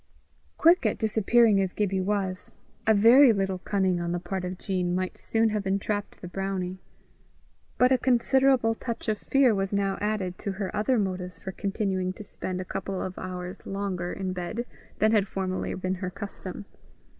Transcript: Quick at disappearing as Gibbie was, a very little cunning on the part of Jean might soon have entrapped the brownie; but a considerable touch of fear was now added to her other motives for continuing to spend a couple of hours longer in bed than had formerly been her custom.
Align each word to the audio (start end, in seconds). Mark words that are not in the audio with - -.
Quick 0.57 0.83
at 0.83 0.97
disappearing 0.97 1.61
as 1.61 1.73
Gibbie 1.73 2.01
was, 2.01 2.53
a 2.87 2.93
very 2.95 3.31
little 3.31 3.59
cunning 3.59 3.99
on 4.01 4.13
the 4.13 4.19
part 4.19 4.43
of 4.43 4.57
Jean 4.57 4.95
might 4.95 5.15
soon 5.15 5.49
have 5.49 5.67
entrapped 5.67 6.21
the 6.21 6.27
brownie; 6.27 6.79
but 7.77 7.91
a 7.91 7.99
considerable 7.99 8.73
touch 8.73 9.07
of 9.07 9.19
fear 9.19 9.53
was 9.53 9.71
now 9.71 9.99
added 10.01 10.39
to 10.39 10.53
her 10.53 10.75
other 10.75 10.97
motives 10.97 11.37
for 11.37 11.51
continuing 11.51 12.13
to 12.13 12.23
spend 12.23 12.59
a 12.59 12.65
couple 12.65 12.99
of 12.99 13.19
hours 13.19 13.63
longer 13.63 14.11
in 14.11 14.33
bed 14.33 14.65
than 14.97 15.11
had 15.11 15.27
formerly 15.27 15.71
been 15.75 15.93
her 16.01 16.09
custom. 16.09 16.65